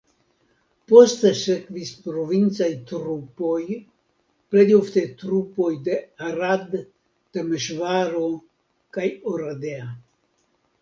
[0.91, 3.59] Poste sekvis provincaj trupoj
[4.55, 5.97] plej ofte trupoj de
[6.31, 6.75] Arad,
[7.39, 8.27] Temeŝvaro
[8.99, 9.89] kaj Oradea.